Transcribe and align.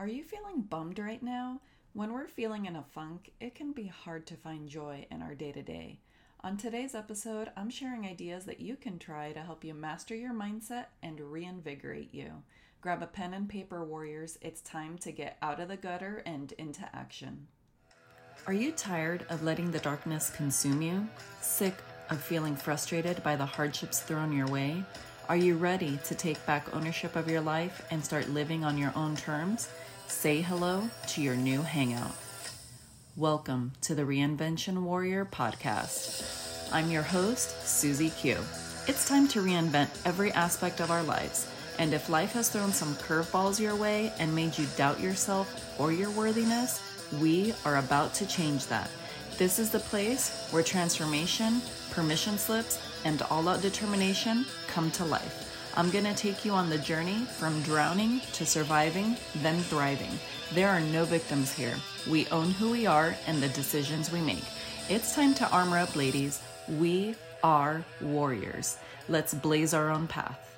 Are 0.00 0.06
you 0.06 0.22
feeling 0.22 0.60
bummed 0.60 1.00
right 1.00 1.20
now? 1.20 1.60
When 1.92 2.12
we're 2.12 2.28
feeling 2.28 2.66
in 2.66 2.76
a 2.76 2.84
funk, 2.84 3.32
it 3.40 3.56
can 3.56 3.72
be 3.72 3.88
hard 3.88 4.28
to 4.28 4.36
find 4.36 4.68
joy 4.68 5.08
in 5.10 5.22
our 5.22 5.34
day 5.34 5.50
to 5.50 5.60
day. 5.60 5.98
On 6.44 6.56
today's 6.56 6.94
episode, 6.94 7.50
I'm 7.56 7.68
sharing 7.68 8.06
ideas 8.06 8.44
that 8.44 8.60
you 8.60 8.76
can 8.76 9.00
try 9.00 9.32
to 9.32 9.40
help 9.40 9.64
you 9.64 9.74
master 9.74 10.14
your 10.14 10.32
mindset 10.32 10.86
and 11.02 11.18
reinvigorate 11.18 12.14
you. 12.14 12.44
Grab 12.80 13.02
a 13.02 13.08
pen 13.08 13.34
and 13.34 13.48
paper, 13.48 13.84
warriors. 13.84 14.38
It's 14.40 14.60
time 14.60 14.98
to 14.98 15.10
get 15.10 15.36
out 15.42 15.58
of 15.58 15.66
the 15.66 15.76
gutter 15.76 16.22
and 16.24 16.52
into 16.52 16.88
action. 16.94 17.48
Are 18.46 18.52
you 18.52 18.70
tired 18.70 19.26
of 19.30 19.42
letting 19.42 19.72
the 19.72 19.80
darkness 19.80 20.30
consume 20.30 20.80
you? 20.80 21.08
Sick 21.40 21.74
of 22.10 22.22
feeling 22.22 22.54
frustrated 22.54 23.20
by 23.24 23.34
the 23.34 23.46
hardships 23.46 23.98
thrown 23.98 24.32
your 24.32 24.46
way? 24.46 24.84
Are 25.28 25.36
you 25.36 25.58
ready 25.58 25.98
to 26.06 26.14
take 26.14 26.44
back 26.46 26.74
ownership 26.74 27.14
of 27.14 27.28
your 27.28 27.42
life 27.42 27.84
and 27.90 28.02
start 28.02 28.30
living 28.30 28.64
on 28.64 28.78
your 28.78 28.94
own 28.96 29.14
terms? 29.14 29.68
Say 30.06 30.40
hello 30.40 30.88
to 31.08 31.20
your 31.20 31.36
new 31.36 31.60
hangout. 31.60 32.14
Welcome 33.14 33.72
to 33.82 33.94
the 33.94 34.04
Reinvention 34.04 34.80
Warrior 34.84 35.26
podcast. 35.26 36.72
I'm 36.72 36.90
your 36.90 37.02
host, 37.02 37.68
Susie 37.68 38.08
Q. 38.08 38.38
It's 38.86 39.06
time 39.06 39.28
to 39.28 39.40
reinvent 39.40 39.90
every 40.06 40.32
aspect 40.32 40.80
of 40.80 40.90
our 40.90 41.02
lives. 41.02 41.46
And 41.78 41.92
if 41.92 42.08
life 42.08 42.32
has 42.32 42.48
thrown 42.48 42.72
some 42.72 42.94
curveballs 42.94 43.60
your 43.60 43.76
way 43.76 44.10
and 44.18 44.34
made 44.34 44.56
you 44.56 44.66
doubt 44.78 44.98
yourself 44.98 45.78
or 45.78 45.92
your 45.92 46.10
worthiness, 46.12 46.80
we 47.20 47.52
are 47.66 47.76
about 47.76 48.14
to 48.14 48.26
change 48.26 48.66
that. 48.68 48.88
This 49.36 49.58
is 49.58 49.68
the 49.68 49.78
place 49.78 50.48
where 50.52 50.62
transformation, 50.62 51.60
permission 51.90 52.38
slips, 52.38 52.78
and 53.04 53.22
all 53.22 53.48
out 53.48 53.62
determination 53.62 54.46
come 54.66 54.90
to 54.92 55.04
life. 55.04 55.44
I'm 55.76 55.90
going 55.90 56.04
to 56.04 56.14
take 56.14 56.44
you 56.44 56.52
on 56.52 56.70
the 56.70 56.78
journey 56.78 57.24
from 57.38 57.62
drowning 57.62 58.20
to 58.32 58.44
surviving, 58.44 59.16
then 59.36 59.60
thriving. 59.60 60.18
There 60.52 60.68
are 60.68 60.80
no 60.80 61.04
victims 61.04 61.52
here. 61.52 61.76
We 62.08 62.26
own 62.28 62.50
who 62.50 62.70
we 62.70 62.86
are 62.86 63.14
and 63.26 63.42
the 63.42 63.48
decisions 63.50 64.10
we 64.10 64.20
make. 64.20 64.44
It's 64.88 65.14
time 65.14 65.34
to 65.34 65.50
armor 65.50 65.78
up, 65.78 65.94
ladies. 65.94 66.40
We 66.68 67.14
are 67.44 67.84
warriors. 68.00 68.78
Let's 69.08 69.34
blaze 69.34 69.74
our 69.74 69.90
own 69.90 70.08
path. 70.08 70.48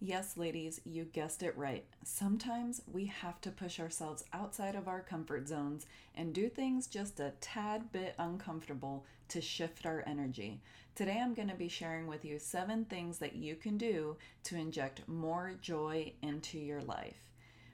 Yes, 0.00 0.36
ladies, 0.36 0.82
you 0.84 1.04
guessed 1.04 1.42
it 1.42 1.56
right. 1.56 1.86
Sometimes 2.04 2.82
we 2.92 3.06
have 3.06 3.40
to 3.40 3.50
push 3.50 3.80
ourselves 3.80 4.22
outside 4.34 4.74
of 4.74 4.86
our 4.86 5.00
comfort 5.00 5.48
zones 5.48 5.86
and 6.14 6.34
do 6.34 6.50
things 6.50 6.86
just 6.86 7.20
a 7.20 7.32
tad 7.40 7.90
bit 7.90 8.14
uncomfortable 8.18 9.06
to 9.28 9.40
shift 9.40 9.86
our 9.86 10.04
energy. 10.06 10.60
Today, 10.94 11.18
I'm 11.20 11.34
going 11.34 11.48
to 11.48 11.56
be 11.56 11.66
sharing 11.66 12.06
with 12.06 12.24
you 12.24 12.38
seven 12.38 12.84
things 12.84 13.18
that 13.18 13.34
you 13.34 13.56
can 13.56 13.76
do 13.76 14.16
to 14.44 14.54
inject 14.54 15.08
more 15.08 15.54
joy 15.60 16.12
into 16.22 16.56
your 16.56 16.82
life. 16.82 17.32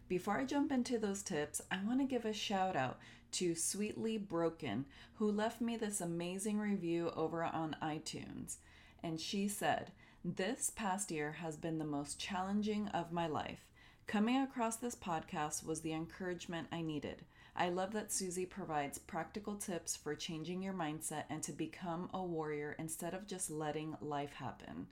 Before 0.09 0.39
I 0.39 0.45
jump 0.47 0.73
into 0.73 0.99
those 0.99 1.23
tips, 1.23 1.61
I 1.71 1.85
want 1.85 2.01
to 2.01 2.07
give 2.07 2.25
a 2.25 2.33
shout 2.33 2.77
out 2.77 2.99
to 3.33 3.55
Sweetly 3.55 4.17
Broken, 4.17 4.87
who 5.17 5.31
left 5.31 5.61
me 5.61 5.77
this 5.77 6.01
amazing 6.01 6.59
review 6.59 7.13
over 7.15 7.45
on 7.45 7.77
iTunes. 7.83 8.57
And 9.03 9.21
she 9.21 9.49
said, 9.49 9.93
this 10.25 10.73
past 10.75 11.11
year 11.11 11.33
has 11.33 11.59
been 11.59 11.79
the 11.79 11.85
most 11.85 12.19
challenging 12.19 12.89
of 12.89 13.13
my 13.13 13.27
life. 13.27 13.67
Coming 14.07 14.41
across 14.41 14.77
this 14.77 14.97
podcast 14.97 15.67
was 15.67 15.83
the 15.83 15.93
encouragement 15.93 16.69
I 16.73 16.81
needed. 16.81 17.27
I 17.57 17.69
love 17.69 17.93
that 17.93 18.13
Susie 18.13 18.47
provides 18.47 18.99
practical 18.99 19.57
tips 19.57 19.97
for 19.97 20.15
changing 20.15 20.63
your 20.63 20.75
mindset 20.75 21.25
and 21.29 21.43
to 21.43 21.53
become 21.53 22.09
a 22.15 22.23
warrior 22.23 22.77
instead 22.79 23.15
of 23.15 23.27
just 23.27 23.51
letting 23.51 23.97
life 24.01 24.33
happen. 24.35 24.87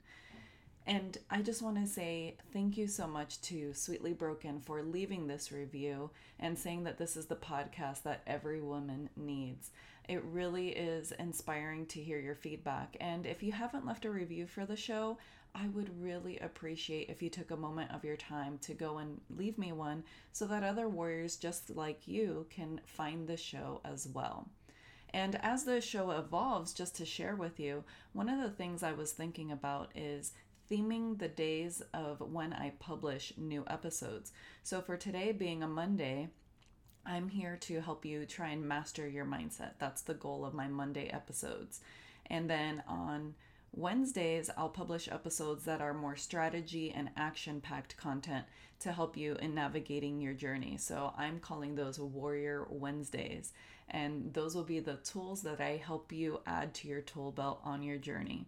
And 0.85 1.17
I 1.29 1.41
just 1.43 1.61
want 1.61 1.77
to 1.77 1.85
say 1.85 2.35
thank 2.51 2.75
you 2.75 2.87
so 2.87 3.05
much 3.05 3.39
to 3.41 3.73
Sweetly 3.73 4.13
Broken 4.13 4.59
for 4.59 4.81
leaving 4.81 5.27
this 5.27 5.51
review 5.51 6.09
and 6.39 6.57
saying 6.57 6.83
that 6.85 6.97
this 6.97 7.15
is 7.15 7.27
the 7.27 7.35
podcast 7.35 8.03
that 8.03 8.23
every 8.25 8.59
woman 8.59 9.09
needs. 9.15 9.69
It 10.07 10.23
really 10.23 10.69
is 10.69 11.11
inspiring 11.11 11.85
to 11.87 12.01
hear 12.01 12.19
your 12.19 12.33
feedback. 12.33 12.97
And 12.99 13.27
if 13.27 13.43
you 13.43 13.51
haven't 13.51 13.85
left 13.85 14.05
a 14.05 14.09
review 14.09 14.47
for 14.47 14.65
the 14.65 14.75
show, 14.75 15.19
I 15.55 15.67
would 15.67 16.01
really 16.01 16.37
appreciate 16.39 17.09
if 17.09 17.21
you 17.21 17.29
took 17.29 17.51
a 17.51 17.57
moment 17.57 17.91
of 17.91 18.05
your 18.05 18.15
time 18.15 18.59
to 18.59 18.73
go 18.73 18.99
and 18.99 19.19
leave 19.29 19.57
me 19.57 19.71
one 19.71 20.03
so 20.31 20.45
that 20.47 20.63
other 20.63 20.87
warriors 20.87 21.35
just 21.35 21.69
like 21.71 22.07
you 22.07 22.45
can 22.49 22.79
find 22.85 23.27
the 23.27 23.37
show 23.37 23.81
as 23.83 24.07
well. 24.07 24.47
And 25.11 25.35
as 25.43 25.63
the 25.63 25.81
show 25.81 26.11
evolves, 26.11 26.73
just 26.73 26.95
to 26.97 27.05
share 27.05 27.35
with 27.35 27.59
you, 27.59 27.83
one 28.13 28.29
of 28.29 28.39
the 28.39 28.55
things 28.55 28.83
I 28.83 28.93
was 28.93 29.11
thinking 29.11 29.51
about 29.51 29.91
is 29.95 30.33
theming 30.69 31.17
the 31.17 31.27
days 31.27 31.81
of 31.93 32.21
when 32.21 32.53
I 32.53 32.73
publish 32.79 33.33
new 33.35 33.63
episodes. 33.67 34.31
So 34.63 34.81
for 34.81 34.97
today 34.97 35.31
being 35.31 35.63
a 35.63 35.67
Monday, 35.67 36.29
I'm 37.05 37.29
here 37.29 37.57
to 37.61 37.81
help 37.81 38.05
you 38.05 38.25
try 38.25 38.49
and 38.49 38.67
master 38.67 39.07
your 39.07 39.25
mindset. 39.25 39.71
That's 39.79 40.03
the 40.03 40.13
goal 40.13 40.45
of 40.45 40.53
my 40.53 40.67
Monday 40.67 41.07
episodes. 41.07 41.81
And 42.27 42.47
then 42.47 42.83
on 42.87 43.33
Wednesdays, 43.71 44.49
I'll 44.57 44.69
publish 44.69 45.07
episodes 45.11 45.63
that 45.65 45.81
are 45.81 45.93
more 45.93 46.15
strategy 46.15 46.91
and 46.95 47.09
action 47.15 47.61
packed 47.61 47.97
content 47.97 48.45
to 48.79 48.91
help 48.91 49.15
you 49.15 49.35
in 49.35 49.53
navigating 49.53 50.21
your 50.21 50.33
journey. 50.33 50.77
So 50.77 51.13
I'm 51.17 51.39
calling 51.39 51.75
those 51.75 51.99
Warrior 51.99 52.67
Wednesdays. 52.69 53.53
And 53.89 54.33
those 54.33 54.55
will 54.55 54.63
be 54.63 54.79
the 54.79 54.97
tools 54.97 55.41
that 55.43 55.59
I 55.59 55.81
help 55.83 56.11
you 56.11 56.39
add 56.45 56.73
to 56.75 56.87
your 56.87 57.01
tool 57.01 57.31
belt 57.31 57.59
on 57.63 57.83
your 57.83 57.97
journey. 57.97 58.45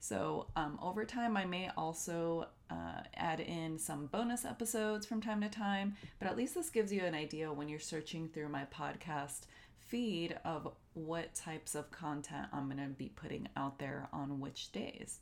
So 0.00 0.46
um, 0.56 0.78
over 0.82 1.04
time, 1.04 1.36
I 1.36 1.44
may 1.44 1.70
also 1.76 2.48
uh, 2.70 3.02
add 3.14 3.40
in 3.40 3.78
some 3.78 4.06
bonus 4.06 4.46
episodes 4.46 5.04
from 5.04 5.20
time 5.20 5.42
to 5.42 5.48
time, 5.48 5.96
but 6.18 6.28
at 6.28 6.36
least 6.36 6.54
this 6.54 6.70
gives 6.70 6.90
you 6.90 7.02
an 7.02 7.14
idea 7.14 7.52
when 7.52 7.68
you're 7.68 7.78
searching 7.78 8.28
through 8.28 8.48
my 8.48 8.64
podcast 8.74 9.42
feed 9.78 10.38
of 10.44 10.72
what 10.94 11.34
types 11.34 11.74
of 11.74 11.90
content 11.90 12.48
I'm 12.52 12.66
going 12.66 12.78
to 12.78 12.94
be 12.94 13.10
putting 13.14 13.48
out 13.56 13.78
there 13.78 14.08
on 14.12 14.40
which 14.40 14.72
days. 14.72 15.20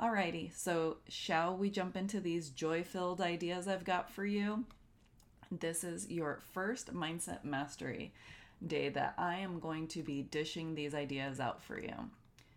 Alrighty, 0.00 0.54
so 0.54 0.98
shall 1.08 1.56
we 1.56 1.70
jump 1.70 1.96
into 1.96 2.20
these 2.20 2.50
joy 2.50 2.82
filled 2.82 3.20
ideas 3.20 3.68
I've 3.68 3.84
got 3.84 4.10
for 4.10 4.26
you? 4.26 4.64
This 5.50 5.84
is 5.84 6.10
your 6.10 6.40
first 6.52 6.92
mindset 6.92 7.44
mastery 7.44 8.12
day 8.66 8.88
that 8.88 9.14
I 9.16 9.36
am 9.36 9.60
going 9.60 9.86
to 9.88 10.02
be 10.02 10.22
dishing 10.22 10.74
these 10.74 10.94
ideas 10.94 11.38
out 11.38 11.62
for 11.62 11.78
you. 11.78 11.94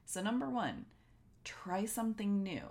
So, 0.05 0.21
number 0.21 0.49
one, 0.49 0.85
try 1.43 1.85
something 1.85 2.41
new. 2.43 2.63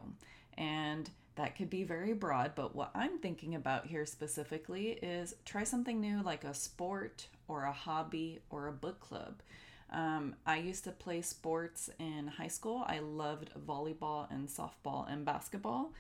And 0.59 1.11
that 1.37 1.55
could 1.55 1.71
be 1.71 1.85
very 1.85 2.15
broad, 2.15 2.53
but 2.55 2.75
what 2.75 2.91
I'm 2.95 3.19
thinking 3.19 3.55
about 3.55 3.87
here 3.87 4.07
specifically 4.07 4.99
is 5.03 5.35
try 5.45 5.65
something 5.65 6.01
new 6.01 6.23
like 6.23 6.45
a 6.45 6.55
sport 6.55 7.29
or 7.49 7.65
a 7.65 7.73
hobby 7.73 8.41
or 8.51 8.67
a 8.67 8.73
book 8.73 9.01
club. 9.01 9.43
Um, 9.91 10.35
I 10.45 10.59
used 10.59 10.85
to 10.85 10.91
play 10.91 11.23
sports 11.23 11.91
in 11.99 12.27
high 12.27 12.49
school. 12.49 12.85
I 12.87 12.99
loved 12.99 13.51
volleyball 13.67 14.31
and 14.31 14.49
softball 14.49 15.11
and 15.11 15.25
basketball. 15.25 15.93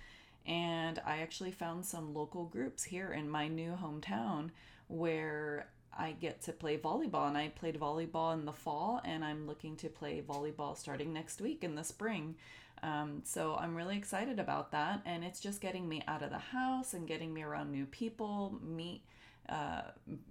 And 0.44 1.00
I 1.04 1.18
actually 1.18 1.52
found 1.52 1.84
some 1.84 2.14
local 2.14 2.44
groups 2.44 2.84
here 2.84 3.12
in 3.12 3.28
my 3.28 3.48
new 3.48 3.72
hometown 3.80 4.50
where 4.88 5.68
I 5.96 6.12
get 6.12 6.42
to 6.42 6.52
play 6.52 6.78
volleyball. 6.78 7.28
And 7.28 7.36
I 7.36 7.48
played 7.48 7.78
volleyball 7.78 8.34
in 8.34 8.44
the 8.44 8.52
fall, 8.52 9.00
and 9.04 9.24
I'm 9.24 9.46
looking 9.46 9.76
to 9.76 9.88
play 9.88 10.22
volleyball 10.26 10.76
starting 10.76 11.12
next 11.12 11.40
week 11.40 11.64
in 11.64 11.74
the 11.74 11.84
spring. 11.84 12.36
Um, 12.82 13.22
so 13.24 13.56
I'm 13.56 13.74
really 13.74 13.96
excited 13.96 14.38
about 14.38 14.70
that. 14.72 15.00
And 15.04 15.24
it's 15.24 15.40
just 15.40 15.60
getting 15.60 15.88
me 15.88 16.02
out 16.06 16.22
of 16.22 16.30
the 16.30 16.38
house 16.38 16.94
and 16.94 17.08
getting 17.08 17.32
me 17.32 17.42
around 17.42 17.72
new 17.72 17.86
people, 17.86 18.58
meet 18.62 19.02
uh, 19.48 19.82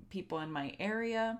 people 0.09 0.39
in 0.39 0.51
my 0.51 0.73
area. 0.79 1.39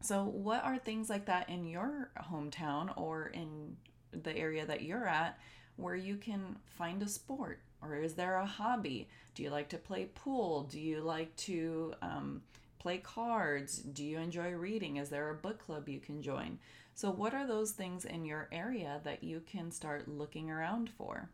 So, 0.00 0.24
what 0.24 0.64
are 0.64 0.78
things 0.78 1.10
like 1.10 1.26
that 1.26 1.48
in 1.48 1.66
your 1.66 2.10
hometown 2.30 2.96
or 2.96 3.26
in 3.26 3.76
the 4.12 4.36
area 4.36 4.64
that 4.66 4.82
you're 4.82 5.06
at 5.06 5.38
where 5.76 5.96
you 5.96 6.16
can 6.16 6.56
find 6.66 7.02
a 7.02 7.08
sport? 7.08 7.60
Or 7.82 7.96
is 7.96 8.14
there 8.14 8.36
a 8.36 8.46
hobby? 8.46 9.08
Do 9.34 9.42
you 9.42 9.50
like 9.50 9.68
to 9.70 9.78
play 9.78 10.06
pool? 10.14 10.64
Do 10.64 10.80
you 10.80 11.00
like 11.00 11.34
to 11.36 11.94
um, 12.02 12.42
play 12.78 12.98
cards? 12.98 13.78
Do 13.78 14.04
you 14.04 14.18
enjoy 14.18 14.52
reading? 14.52 14.96
Is 14.96 15.08
there 15.08 15.30
a 15.30 15.34
book 15.34 15.58
club 15.58 15.88
you 15.88 16.00
can 16.00 16.22
join? 16.22 16.58
So, 16.94 17.10
what 17.10 17.34
are 17.34 17.46
those 17.46 17.72
things 17.72 18.04
in 18.04 18.24
your 18.24 18.48
area 18.52 19.00
that 19.04 19.24
you 19.24 19.40
can 19.46 19.70
start 19.70 20.08
looking 20.08 20.50
around 20.50 20.90
for? 20.90 21.30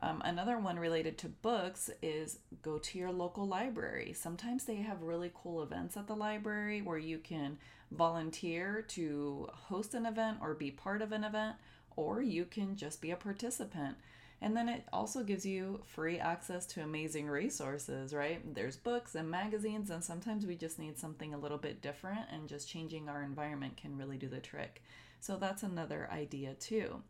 Um, 0.00 0.20
another 0.24 0.58
one 0.58 0.78
related 0.78 1.16
to 1.18 1.28
books 1.28 1.88
is 2.02 2.38
go 2.62 2.78
to 2.78 2.98
your 2.98 3.12
local 3.12 3.46
library. 3.46 4.12
Sometimes 4.12 4.64
they 4.64 4.76
have 4.76 5.02
really 5.02 5.30
cool 5.34 5.62
events 5.62 5.96
at 5.96 6.06
the 6.06 6.16
library 6.16 6.82
where 6.82 6.98
you 6.98 7.18
can 7.18 7.58
volunteer 7.90 8.82
to 8.88 9.48
host 9.52 9.94
an 9.94 10.04
event 10.04 10.38
or 10.40 10.54
be 10.54 10.70
part 10.70 11.00
of 11.00 11.12
an 11.12 11.24
event, 11.24 11.56
or 11.96 12.20
you 12.20 12.44
can 12.44 12.76
just 12.76 13.00
be 13.00 13.12
a 13.12 13.16
participant. 13.16 13.96
And 14.42 14.56
then 14.56 14.68
it 14.68 14.84
also 14.92 15.22
gives 15.22 15.46
you 15.46 15.80
free 15.86 16.18
access 16.18 16.66
to 16.66 16.82
amazing 16.82 17.28
resources, 17.28 18.12
right? 18.12 18.54
There's 18.54 18.76
books 18.76 19.14
and 19.14 19.30
magazines, 19.30 19.90
and 19.90 20.04
sometimes 20.04 20.44
we 20.44 20.56
just 20.56 20.78
need 20.78 20.98
something 20.98 21.32
a 21.32 21.38
little 21.38 21.56
bit 21.56 21.80
different, 21.80 22.26
and 22.30 22.48
just 22.48 22.68
changing 22.68 23.08
our 23.08 23.22
environment 23.22 23.76
can 23.76 23.96
really 23.96 24.18
do 24.18 24.28
the 24.28 24.40
trick. 24.40 24.82
So 25.20 25.36
that's 25.36 25.62
another 25.62 26.10
idea 26.12 26.54
too. 26.54 27.00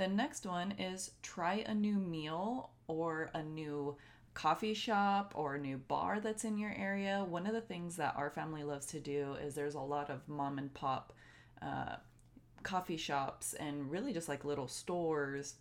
The 0.00 0.08
next 0.08 0.46
one 0.46 0.72
is 0.78 1.10
try 1.20 1.62
a 1.66 1.74
new 1.74 1.96
meal 1.96 2.70
or 2.88 3.30
a 3.34 3.42
new 3.42 3.98
coffee 4.32 4.72
shop 4.72 5.34
or 5.36 5.56
a 5.56 5.60
new 5.60 5.76
bar 5.76 6.20
that's 6.20 6.42
in 6.42 6.56
your 6.56 6.72
area. 6.74 7.22
One 7.28 7.46
of 7.46 7.52
the 7.52 7.60
things 7.60 7.96
that 7.96 8.14
our 8.16 8.30
family 8.30 8.64
loves 8.64 8.86
to 8.86 8.98
do 8.98 9.36
is 9.44 9.54
there's 9.54 9.74
a 9.74 9.80
lot 9.80 10.08
of 10.08 10.26
mom 10.26 10.56
and 10.56 10.72
pop 10.72 11.12
uh, 11.60 11.96
coffee 12.62 12.96
shops 12.96 13.52
and 13.52 13.90
really 13.90 14.14
just 14.14 14.26
like 14.26 14.42
little 14.42 14.68
stores. 14.68 15.56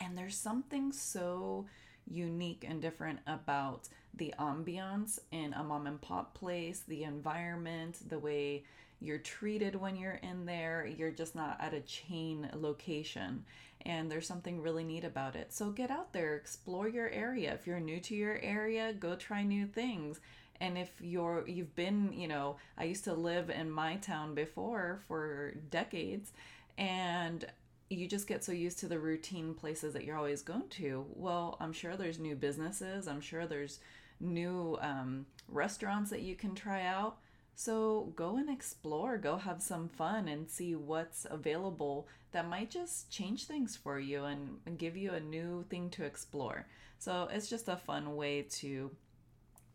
And 0.00 0.18
there's 0.18 0.36
something 0.36 0.90
so 0.90 1.66
unique 2.10 2.64
and 2.68 2.82
different 2.82 3.20
about 3.24 3.88
the 4.16 4.34
ambiance 4.38 5.18
in 5.32 5.52
a 5.54 5.62
mom 5.62 5.86
and 5.86 6.00
pop 6.00 6.34
place, 6.34 6.82
the 6.86 7.04
environment, 7.04 8.08
the 8.08 8.18
way 8.18 8.64
you're 9.00 9.18
treated 9.18 9.74
when 9.74 9.96
you're 9.96 10.20
in 10.22 10.46
there. 10.46 10.86
You're 10.86 11.10
just 11.10 11.34
not 11.34 11.60
at 11.60 11.74
a 11.74 11.80
chain 11.80 12.48
location. 12.54 13.44
And 13.82 14.10
there's 14.10 14.26
something 14.26 14.62
really 14.62 14.84
neat 14.84 15.04
about 15.04 15.36
it. 15.36 15.52
So 15.52 15.70
get 15.70 15.90
out 15.90 16.12
there, 16.12 16.36
explore 16.36 16.88
your 16.88 17.10
area. 17.10 17.52
If 17.52 17.66
you're 17.66 17.80
new 17.80 18.00
to 18.00 18.14
your 18.14 18.38
area, 18.42 18.92
go 18.92 19.14
try 19.14 19.42
new 19.42 19.66
things. 19.66 20.20
And 20.60 20.78
if 20.78 20.90
you're 21.00 21.44
you've 21.46 21.74
been, 21.74 22.12
you 22.12 22.28
know, 22.28 22.56
I 22.78 22.84
used 22.84 23.04
to 23.04 23.12
live 23.12 23.50
in 23.50 23.70
my 23.70 23.96
town 23.96 24.34
before 24.34 25.02
for 25.06 25.54
decades 25.70 26.32
and 26.78 27.44
you 27.90 28.08
just 28.08 28.26
get 28.26 28.42
so 28.42 28.52
used 28.52 28.78
to 28.78 28.88
the 28.88 28.98
routine 28.98 29.54
places 29.54 29.92
that 29.92 30.04
you're 30.04 30.16
always 30.16 30.42
going 30.42 30.68
to. 30.70 31.04
Well, 31.14 31.56
I'm 31.60 31.72
sure 31.72 31.96
there's 31.96 32.18
new 32.18 32.34
businesses. 32.34 33.06
I'm 33.06 33.20
sure 33.20 33.46
there's 33.46 33.80
new 34.20 34.78
um, 34.80 35.26
restaurants 35.48 36.10
that 36.10 36.22
you 36.22 36.34
can 36.34 36.54
try 36.54 36.84
out. 36.84 37.18
So 37.56 38.12
go 38.16 38.36
and 38.36 38.50
explore, 38.50 39.16
go 39.16 39.36
have 39.36 39.62
some 39.62 39.88
fun 39.88 40.26
and 40.28 40.50
see 40.50 40.74
what's 40.74 41.26
available 41.30 42.08
that 42.32 42.48
might 42.48 42.70
just 42.70 43.10
change 43.10 43.44
things 43.44 43.76
for 43.76 44.00
you 44.00 44.24
and, 44.24 44.58
and 44.66 44.76
give 44.76 44.96
you 44.96 45.12
a 45.12 45.20
new 45.20 45.64
thing 45.70 45.88
to 45.90 46.04
explore. 46.04 46.66
So 46.98 47.28
it's 47.30 47.48
just 47.48 47.68
a 47.68 47.76
fun 47.76 48.16
way 48.16 48.42
to 48.42 48.90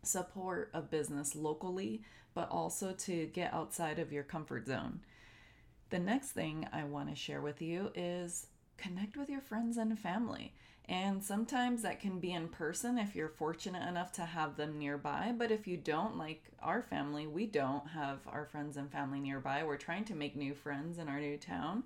support 0.02 0.70
a 0.74 0.82
business 0.82 1.34
locally, 1.34 2.02
but 2.34 2.50
also 2.50 2.92
to 2.92 3.26
get 3.26 3.54
outside 3.54 3.98
of 3.98 4.12
your 4.12 4.24
comfort 4.24 4.66
zone. 4.66 5.00
The 5.88 5.98
next 5.98 6.32
thing 6.32 6.68
I 6.72 6.84
want 6.84 7.08
to 7.08 7.14
share 7.14 7.40
with 7.40 7.62
you 7.62 7.90
is 7.94 8.46
connect 8.76 9.16
with 9.16 9.28
your 9.28 9.40
friends 9.40 9.76
and 9.76 9.98
family. 9.98 10.54
And 10.90 11.22
sometimes 11.22 11.82
that 11.82 12.00
can 12.00 12.18
be 12.18 12.32
in 12.32 12.48
person 12.48 12.98
if 12.98 13.14
you're 13.14 13.28
fortunate 13.28 13.88
enough 13.88 14.10
to 14.14 14.22
have 14.22 14.56
them 14.56 14.76
nearby. 14.76 15.32
But 15.38 15.52
if 15.52 15.68
you 15.68 15.76
don't, 15.76 16.18
like 16.18 16.42
our 16.60 16.82
family, 16.82 17.28
we 17.28 17.46
don't 17.46 17.86
have 17.90 18.18
our 18.26 18.44
friends 18.44 18.76
and 18.76 18.90
family 18.90 19.20
nearby. 19.20 19.62
We're 19.62 19.76
trying 19.76 20.04
to 20.06 20.16
make 20.16 20.34
new 20.34 20.52
friends 20.52 20.98
in 20.98 21.06
our 21.06 21.20
new 21.20 21.36
town, 21.36 21.84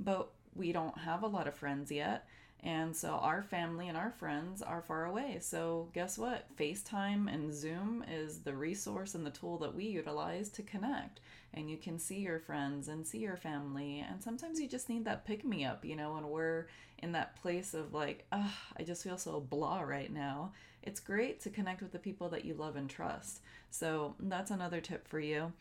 but 0.00 0.30
we 0.56 0.72
don't 0.72 0.96
have 0.96 1.22
a 1.22 1.26
lot 1.26 1.46
of 1.46 1.56
friends 1.56 1.92
yet. 1.92 2.26
And 2.62 2.96
so 2.96 3.10
our 3.10 3.42
family 3.42 3.88
and 3.88 3.96
our 3.96 4.10
friends 4.10 4.62
are 4.62 4.82
far 4.82 5.04
away. 5.04 5.38
So 5.40 5.88
guess 5.94 6.18
what? 6.18 6.46
FaceTime 6.56 7.32
and 7.32 7.54
Zoom 7.54 8.04
is 8.10 8.40
the 8.40 8.54
resource 8.54 9.14
and 9.14 9.24
the 9.24 9.30
tool 9.30 9.58
that 9.58 9.74
we 9.74 9.84
utilize 9.84 10.48
to 10.50 10.62
connect. 10.62 11.20
And 11.54 11.70
you 11.70 11.76
can 11.76 11.98
see 11.98 12.18
your 12.18 12.40
friends 12.40 12.88
and 12.88 13.06
see 13.06 13.18
your 13.18 13.36
family. 13.36 14.04
And 14.08 14.22
sometimes 14.22 14.60
you 14.60 14.68
just 14.68 14.88
need 14.88 15.04
that 15.04 15.24
pick 15.24 15.44
me 15.44 15.64
up, 15.64 15.84
you 15.84 15.94
know, 15.94 16.14
when 16.14 16.28
we're 16.28 16.66
in 16.98 17.12
that 17.12 17.40
place 17.40 17.74
of 17.74 17.94
like, 17.94 18.26
oh, 18.32 18.54
I 18.76 18.82
just 18.82 19.04
feel 19.04 19.18
so 19.18 19.40
blah 19.40 19.80
right 19.80 20.12
now. 20.12 20.52
It's 20.82 21.00
great 21.00 21.40
to 21.42 21.50
connect 21.50 21.80
with 21.80 21.92
the 21.92 21.98
people 21.98 22.28
that 22.30 22.44
you 22.44 22.54
love 22.54 22.74
and 22.74 22.90
trust. 22.90 23.40
So 23.70 24.16
that's 24.18 24.50
another 24.50 24.80
tip 24.80 25.06
for 25.06 25.20
you. 25.20 25.52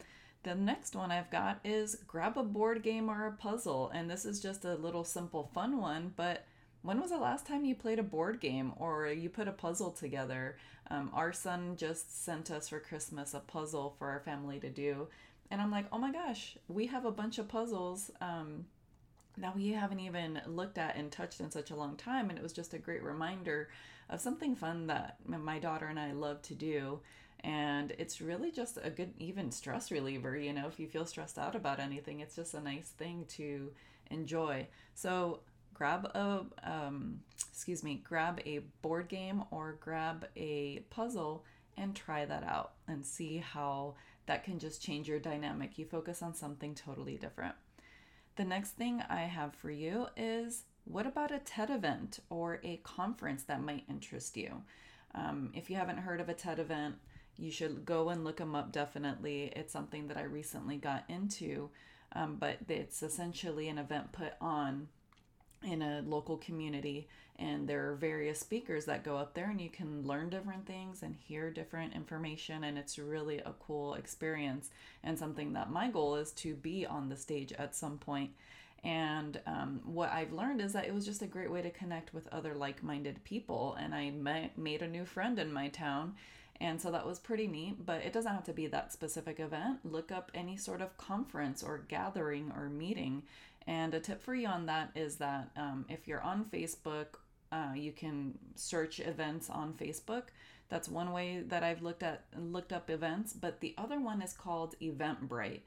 The 0.44 0.56
next 0.56 0.96
one 0.96 1.12
I've 1.12 1.30
got 1.30 1.60
is 1.64 1.98
grab 2.08 2.38
a 2.38 2.44
board 2.44 2.82
game 2.82 3.10
or 3.10 3.28
a 3.28 3.32
puzzle. 3.32 3.92
And 3.94 4.10
this 4.10 4.26
is 4.26 4.42
just 4.42 4.66
a 4.66 4.76
little 4.76 5.04
simple 5.04 5.50
fun 5.54 5.80
one, 5.80 6.14
but 6.16 6.46
when 6.82 7.02
was 7.02 7.12
the 7.12 7.18
last 7.18 7.46
time 7.46 7.66
you 7.66 7.76
played 7.76 8.00
a 8.00 8.04
board 8.04 8.40
game 8.40 8.74
or 8.78 9.08
you 9.08 9.30
put 9.30 9.48
a 9.48 9.52
puzzle 9.52 9.92
together? 9.92 10.58
Um, 10.90 11.10
our 11.14 11.34
son 11.34 11.76
just 11.76 12.24
sent 12.24 12.50
us 12.50 12.70
for 12.70 12.80
Christmas 12.80 13.34
a 13.34 13.40
puzzle 13.40 13.96
for 13.98 14.10
our 14.10 14.20
family 14.20 14.60
to 14.60 14.70
do. 14.70 15.08
And 15.52 15.62
I'm 15.62 15.72
like, 15.72 15.86
oh 15.92 15.98
my 15.98 16.12
gosh, 16.12 16.58
we 16.68 16.88
have 16.88 17.06
a 17.06 17.12
bunch 17.12 17.40
of 17.40 17.48
puzzles 17.48 18.12
um, 18.22 18.66
that 19.38 19.56
we 19.56 19.70
haven't 19.70 20.00
even 20.00 20.42
looked 20.46 20.78
at 20.78 20.96
and 20.96 21.12
touched 21.12 21.40
in 21.40 21.52
such 21.52 21.72
a 21.72 21.76
long 21.76 21.96
time. 21.96 22.30
And 22.30 22.38
it 22.38 22.42
was 22.44 22.54
just 22.54 22.74
a 22.74 22.80
great 22.80 23.04
reminder 23.04 23.70
of 24.10 24.22
something 24.22 24.56
fun 24.56 24.88
that 24.88 25.18
my 25.26 25.60
daughter 25.60 25.88
and 25.88 26.00
I 26.00 26.12
love 26.12 26.42
to 26.44 26.56
do. 26.56 27.00
And 27.42 27.92
it's 27.98 28.20
really 28.20 28.52
just 28.52 28.80
a 28.82 28.90
good, 28.90 29.14
even 29.20 29.52
stress 29.52 29.92
reliever. 29.92 30.36
You 30.38 30.54
know, 30.54 30.68
if 30.68 30.80
you 30.80 30.88
feel 30.88 31.06
stressed 31.06 31.38
out 31.38 31.56
about 31.56 31.80
anything, 31.80 32.20
it's 32.20 32.36
just 32.36 32.54
a 32.54 32.62
nice 32.62 32.90
thing 32.90 33.26
to 33.30 33.72
enjoy. 34.10 34.68
So 34.96 35.42
grab 35.78 36.06
a 36.16 36.46
um, 36.64 37.20
excuse 37.50 37.84
me 37.84 38.02
grab 38.04 38.42
a 38.46 38.60
board 38.82 39.08
game 39.08 39.44
or 39.52 39.78
grab 39.80 40.28
a 40.36 40.80
puzzle 40.90 41.44
and 41.78 41.96
try 41.96 42.26
that 42.26 42.44
out 42.44 42.74
and 42.88 43.06
see 43.06 43.38
how 43.38 43.94
that 44.26 44.44
can 44.44 44.60
just 44.60 44.82
change 44.82 45.08
your 45.08 45.20
dynamic. 45.20 45.78
You 45.78 45.86
focus 45.86 46.22
on 46.22 46.34
something 46.34 46.74
totally 46.76 47.18
different. 47.18 47.56
The 48.36 48.44
next 48.44 48.72
thing 48.72 49.02
i 49.10 49.22
have 49.22 49.56
for 49.56 49.72
you 49.72 50.08
is 50.16 50.64
what 50.84 51.08
about 51.08 51.32
a 51.32 51.40
ted 51.40 51.70
event 51.70 52.20
or 52.30 52.60
a 52.64 52.78
conference 52.78 53.44
that 53.44 53.62
might 53.62 53.84
interest 53.90 54.38
you? 54.38 54.64
Um, 55.14 55.52
if 55.54 55.70
you 55.70 55.76
haven't 55.76 55.98
heard 56.00 56.22
of 56.22 56.30
a 56.30 56.34
ted 56.34 56.60
event 56.60 56.96
you 57.40 57.52
should 57.52 57.86
go 57.86 58.10
and 58.10 58.24
look 58.24 58.38
them 58.38 58.56
up 58.56 58.72
definitely. 58.72 59.54
It's 59.56 59.74
something 59.74 60.08
that 60.08 60.18
i 60.18 60.24
recently 60.24 60.78
got 60.78 61.04
into 61.08 61.70
um, 62.14 62.38
but 62.40 62.58
it's 62.70 63.04
essentially 63.04 63.68
an 63.70 63.78
event 63.78 64.12
put 64.12 64.34
on 64.40 64.88
in 65.64 65.82
a 65.82 66.04
local 66.06 66.38
community 66.38 67.08
and 67.40 67.68
there 67.68 67.90
are 67.90 67.96
various 67.96 68.40
speakers 68.40 68.86
that 68.86 69.04
go 69.04 69.16
up 69.16 69.34
there 69.34 69.50
and 69.50 69.62
you 69.62 69.70
can 69.70 70.06
learn 70.08 70.30
different 70.30 70.66
things 70.66 71.04
and 71.04 71.16
hear 71.16 71.52
different 71.52 71.94
information 71.94 72.64
and 72.64 72.78
it's 72.78 72.98
really 72.98 73.40
a 73.40 73.54
cool 73.60 73.94
experience 73.94 74.70
and 75.04 75.18
something 75.18 75.54
that 75.54 75.72
my 75.72 75.88
goal 75.90 76.16
is 76.16 76.32
to 76.32 76.56
be 76.56 76.86
on 76.86 77.10
the 77.10 77.16
stage 77.16 77.54
at 77.54 77.76
some 77.76 77.98
point. 77.98 78.32
And 78.84 79.40
um, 79.48 79.82
what 79.86 80.12
i've 80.12 80.32
learned 80.32 80.62
is 80.62 80.74
that 80.74 80.86
it 80.86 80.94
was 80.94 81.06
just 81.06 81.22
a 81.22 81.28
great 81.28 81.52
way 81.52 81.62
to 81.62 81.70
connect 81.72 82.14
with 82.14 82.28
other 82.32 82.54
like-minded 82.54 83.24
people 83.24 83.76
and 83.80 83.94
i 83.94 84.12
met, 84.12 84.58
made 84.58 84.82
a 84.82 84.88
new 84.88 85.04
friend 85.04 85.40
in 85.40 85.52
my 85.52 85.68
town 85.68 86.14
and 86.62 86.80
so 86.80 86.92
that 86.92 87.06
was 87.06 87.18
pretty 87.20 87.48
neat 87.48 87.86
but 87.86 88.02
it 88.02 88.14
doesn't 88.14 88.34
have 88.34 88.46
to 88.46 88.54
be 88.54 88.68
that 88.68 88.94
specific 88.94 89.40
event. 89.40 89.80
Look 89.84 90.12
up 90.12 90.32
any 90.34 90.58
sort 90.58 90.82
of 90.82 90.98
conference 90.98 91.64
or 91.64 91.82
gathering 91.88 92.52
or 92.56 92.70
meeting 92.70 93.24
and 93.68 93.94
a 93.94 94.00
tip 94.00 94.24
for 94.24 94.34
you 94.34 94.48
on 94.48 94.66
that 94.68 94.92
is 94.96 95.18
that 95.18 95.52
um, 95.58 95.86
if 95.90 96.08
you're 96.08 96.22
on 96.22 96.46
Facebook, 96.46 97.18
uh, 97.52 97.72
you 97.76 97.92
can 97.92 98.38
search 98.56 99.02
events 99.02 99.50
on 99.50 99.74
Facebook. 99.74 100.24
That's 100.70 100.88
one 100.88 101.12
way 101.12 101.44
that 101.48 101.64
I've 101.64 101.82
looked 101.82 102.02
at 102.02 102.26
looked 102.38 102.72
up 102.72 102.90
events. 102.90 103.34
But 103.34 103.60
the 103.60 103.76
other 103.78 104.00
one 104.00 104.22
is 104.22 104.34
called 104.34 104.76
Eventbrite. 104.82 105.62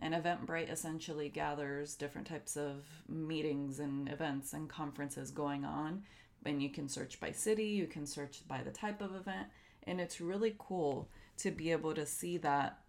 And 0.00 0.14
Eventbrite 0.14 0.70
essentially 0.70 1.28
gathers 1.28 1.94
different 1.94 2.26
types 2.26 2.56
of 2.56 2.84
meetings 3.08 3.78
and 3.78 4.08
events 4.08 4.52
and 4.52 4.68
conferences 4.68 5.30
going 5.30 5.64
on. 5.64 6.02
And 6.44 6.60
you 6.60 6.70
can 6.70 6.88
search 6.88 7.20
by 7.20 7.30
city, 7.30 7.66
you 7.66 7.86
can 7.86 8.04
search 8.04 8.42
by 8.48 8.62
the 8.62 8.72
type 8.72 9.00
of 9.00 9.14
event. 9.14 9.46
And 9.84 10.00
it's 10.00 10.20
really 10.20 10.56
cool 10.58 11.08
to 11.38 11.52
be 11.52 11.70
able 11.70 11.94
to 11.94 12.04
see 12.04 12.36
that 12.38 12.80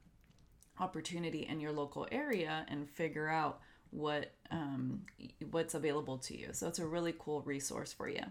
opportunity 0.79 1.45
in 1.47 1.59
your 1.59 1.71
local 1.71 2.07
area 2.11 2.65
and 2.67 2.89
figure 2.89 3.29
out 3.29 3.59
what 3.95 4.33
um, 4.51 5.01
what's 5.51 5.73
available 5.73 6.17
to 6.17 6.37
you. 6.37 6.49
So 6.51 6.67
it's 6.67 6.79
a 6.79 6.85
really 6.85 7.13
cool 7.17 7.41
resource 7.41 7.93
for 7.93 8.07
you. 8.09 8.23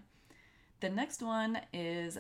The 0.81 0.91
next 0.91 1.23
one 1.23 1.59
is 1.73 2.19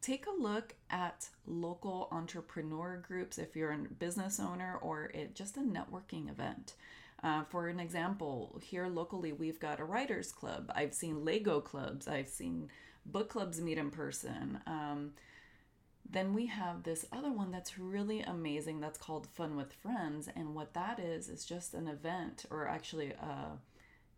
take 0.00 0.26
a 0.26 0.42
look 0.42 0.74
at 0.90 1.28
local 1.46 2.08
entrepreneur 2.10 3.02
groups 3.06 3.38
if 3.38 3.54
you're 3.54 3.72
a 3.72 3.78
business 3.78 4.40
owner 4.40 4.78
or 4.80 5.10
it, 5.14 5.34
just 5.34 5.56
a 5.56 5.60
networking 5.60 6.30
event. 6.30 6.74
Uh, 7.22 7.42
for 7.44 7.68
an 7.68 7.80
example, 7.80 8.60
here 8.62 8.86
locally, 8.86 9.32
we've 9.32 9.60
got 9.60 9.80
a 9.80 9.84
writers 9.84 10.30
club. 10.30 10.70
I've 10.74 10.92
seen 10.92 11.24
Lego 11.24 11.60
clubs. 11.60 12.06
I've 12.06 12.28
seen 12.28 12.68
book 13.06 13.30
clubs 13.30 13.60
meet 13.60 13.78
in 13.78 13.90
person. 13.90 14.60
Um, 14.66 15.12
then 16.08 16.34
we 16.34 16.46
have 16.46 16.82
this 16.82 17.06
other 17.12 17.32
one 17.32 17.50
that's 17.50 17.78
really 17.78 18.20
amazing 18.20 18.80
that's 18.80 18.98
called 18.98 19.26
Fun 19.26 19.56
with 19.56 19.72
Friends. 19.72 20.28
And 20.34 20.54
what 20.54 20.74
that 20.74 20.98
is, 20.98 21.28
is 21.28 21.44
just 21.44 21.74
an 21.74 21.88
event 21.88 22.44
or 22.50 22.68
actually 22.68 23.10
a 23.10 23.58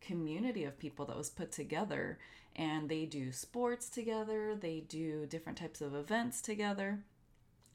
community 0.01 0.65
of 0.65 0.79
people 0.79 1.07
that 1.07 1.17
was 1.17 1.31
put 1.31 1.53
together. 1.53 2.19
And 2.55 2.89
they 2.89 3.05
do 3.05 3.33
sports 3.33 3.89
together, 3.89 4.55
they 4.55 4.81
do 4.81 5.27
different 5.27 5.59
types 5.59 5.81
of 5.81 5.95
events 5.95 6.41
together. 6.41 7.05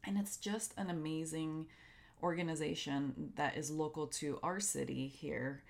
And 0.03 0.18
it's 0.18 0.38
just 0.38 0.74
an 0.77 0.89
amazing 0.89 1.68
organization 2.24 3.34
that 3.36 3.58
is 3.58 3.72
local 3.72 4.08
to 4.08 4.39
our 4.44 4.60
city 4.60 5.08
here 5.08 5.63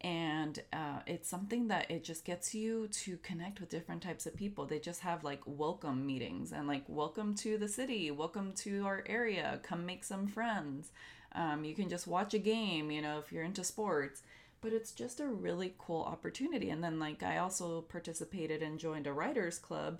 and 0.00 0.62
uh, 0.72 1.00
it's 1.06 1.28
something 1.28 1.68
that 1.68 1.90
it 1.90 2.04
just 2.04 2.24
gets 2.24 2.54
you 2.54 2.86
to 2.88 3.16
connect 3.18 3.58
with 3.58 3.68
different 3.68 4.02
types 4.02 4.26
of 4.26 4.36
people. 4.36 4.64
They 4.64 4.78
just 4.78 5.00
have 5.00 5.24
like 5.24 5.40
welcome 5.44 6.06
meetings 6.06 6.52
and 6.52 6.68
like 6.68 6.84
welcome 6.86 7.34
to 7.36 7.58
the 7.58 7.68
city 7.68 8.10
welcome 8.10 8.52
to 8.52 8.84
our 8.86 9.02
area 9.06 9.58
come 9.62 9.84
make 9.84 10.04
some 10.04 10.28
friends. 10.28 10.92
Um, 11.32 11.64
you 11.64 11.74
can 11.74 11.88
just 11.88 12.06
watch 12.06 12.32
a 12.32 12.38
game 12.38 12.90
you 12.90 13.02
know 13.02 13.18
if 13.18 13.32
you're 13.32 13.42
into 13.42 13.64
sports. 13.64 14.22
But 14.60 14.72
it's 14.72 14.90
just 14.90 15.20
a 15.20 15.26
really 15.26 15.74
cool 15.78 16.02
opportunity. 16.02 16.70
And 16.70 16.82
then 16.82 16.98
like 16.98 17.22
i 17.22 17.38
also 17.38 17.82
participated 17.82 18.62
and 18.62 18.78
joined 18.78 19.06
a 19.06 19.12
writers 19.12 19.58
club. 19.58 19.98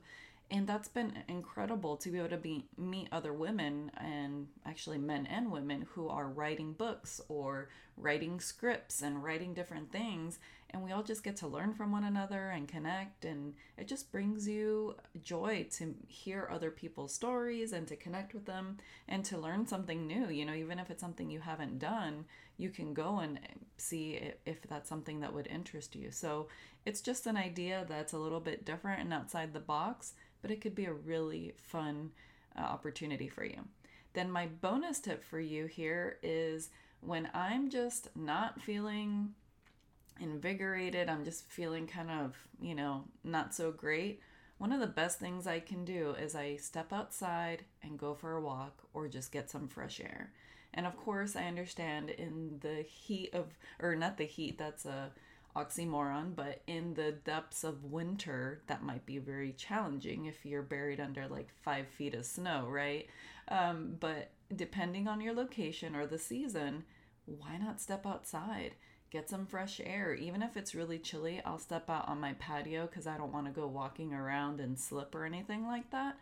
And 0.51 0.67
that's 0.67 0.89
been 0.89 1.13
incredible 1.29 1.97
to 1.99 2.11
be 2.11 2.19
able 2.19 2.31
to 2.31 2.39
be 2.39 2.65
meet 2.77 3.09
other 3.13 3.33
women 3.35 3.91
and 3.99 4.47
actually 4.65 4.99
men 4.99 5.27
and 5.27 5.53
women 5.53 5.87
who 5.91 6.09
are 6.09 6.27
writing 6.27 6.73
books 6.73 7.21
or 7.29 7.69
writing 8.01 8.41
scripts 8.41 9.03
and 9.03 9.23
writing 9.23 9.55
different 9.55 9.91
things 9.91 10.39
and 10.71 10.83
we 10.83 10.93
all 10.93 11.03
just 11.03 11.25
get 11.25 11.37
to 11.37 11.47
learn 11.47 11.73
from 11.73 11.91
one 11.91 12.05
another 12.05 12.51
and 12.51 12.69
connect 12.69 13.25
and 13.25 13.55
it 13.77 13.89
just 13.89 14.13
brings 14.13 14.47
you 14.47 14.95
joy 15.23 15.67
to 15.71 15.95
hear 16.07 16.49
other 16.53 16.71
people's 16.71 17.15
stories 17.15 17.73
and 17.73 17.89
to 17.89 17.97
connect 17.97 18.35
with 18.35 18.45
them 18.45 18.77
and 19.09 19.25
to 19.25 19.39
learn 19.39 19.67
something 19.67 20.07
new 20.07 20.29
you 20.29 20.45
know 20.45 20.55
even 20.55 20.79
if 20.79 20.91
it's 20.91 21.01
something 21.01 21.31
you 21.31 21.41
haven't 21.41 21.79
done 21.79 22.25
you 22.57 22.71
can 22.71 22.93
go 22.93 23.19
and 23.19 23.39
see 23.77 24.21
if 24.47 24.63
that's 24.69 24.89
something 24.89 25.21
that 25.21 25.33
would 25.33 25.47
interest 25.47 25.97
you 25.97 26.11
so 26.11 26.49
it's 26.85 27.01
just 27.01 27.27
an 27.27 27.37
idea 27.37 27.85
that's 27.89 28.13
a 28.13 28.19
little 28.19 28.41
bit 28.41 28.65
different 28.65 29.01
and 29.01 29.13
outside 29.13 29.53
the 29.53 29.61
box 29.61 30.13
but 30.43 30.51
it 30.51 30.61
could 30.61 30.75
be 30.75 30.85
a 30.85 30.93
really 30.93 31.55
fun 31.57 32.11
uh, 32.57 32.63
opportunity 32.63 33.29
for 33.29 33.45
you. 33.45 33.59
Then, 34.15 34.31
my 34.31 34.47
bonus 34.47 35.01
tip 35.01 35.23
for 35.25 35.41
you 35.41 35.67
here 35.67 36.19
is 36.23 36.71
when 37.01 37.29
I'm 37.35 37.71
just 37.71 38.09
not 38.17 38.61
feeling 38.61 39.35
invigorated, 40.21 41.09
I'm 41.09 41.25
just 41.25 41.51
feeling 41.51 41.87
kind 41.87 42.11
of, 42.11 42.37
you 42.61 42.75
know, 42.75 43.05
not 43.25 43.55
so 43.55 43.71
great. 43.71 44.21
One 44.59 44.73
of 44.73 44.81
the 44.81 44.87
best 44.89 45.21
things 45.21 45.47
I 45.47 45.61
can 45.61 45.85
do 45.85 46.15
is 46.21 46.35
I 46.35 46.57
step 46.57 46.93
outside 46.93 47.65
and 47.83 47.99
go 47.99 48.15
for 48.15 48.33
a 48.33 48.41
walk 48.41 48.83
or 48.93 49.07
just 49.07 49.31
get 49.31 49.49
some 49.49 49.69
fresh 49.69 50.01
air. 50.01 50.33
And 50.75 50.87
of 50.87 50.97
course, 50.97 51.37
I 51.37 51.45
understand 51.45 52.11
in 52.11 52.59
the 52.61 52.83
heat 52.83 53.33
of, 53.33 53.47
or 53.81 53.95
not 53.95 54.19
the 54.19 54.25
heat, 54.25 54.59
that's 54.59 54.85
a 54.85 55.13
oxymoron, 55.57 56.35
but 56.35 56.63
in 56.67 56.95
the 56.95 57.13
depths 57.13 57.65
of 57.65 57.85
winter, 57.85 58.61
that 58.67 58.83
might 58.83 59.07
be 59.07 59.19
very 59.19 59.53
challenging 59.53 60.27
if 60.27 60.45
you're 60.45 60.63
buried 60.63 61.01
under 61.01 61.27
like 61.27 61.49
five 61.63 61.87
feet 61.89 62.15
of 62.15 62.27
snow, 62.27 62.67
right? 62.69 63.09
Um, 63.49 63.97
but 63.99 64.31
depending 64.55 65.07
on 65.09 65.21
your 65.21 65.35
location 65.35 65.95
or 65.95 66.07
the 66.07 66.19
season, 66.19 66.85
why 67.27 67.57
not 67.57 67.81
step 67.81 68.07
outside? 68.07 68.75
Get 69.11 69.31
some 69.31 69.47
fresh 69.47 69.81
air. 69.85 70.15
Even 70.15 70.43
if 70.43 70.57
it's 70.57 70.75
really 70.75 70.99
chilly, 70.99 71.41
I'll 71.45 71.59
step 71.59 71.89
out 71.89 72.09
on 72.09 72.21
my 72.21 72.35
patio 72.35 72.87
because 72.87 73.07
I 73.07 73.17
don't 73.17 73.33
want 73.33 73.47
to 73.47 73.53
go 73.53 73.67
walking 73.67 74.13
around 74.13 74.61
and 74.61 74.79
slip 74.79 75.15
or 75.15 75.25
anything 75.25 75.67
like 75.67 75.91
that. 75.91 76.19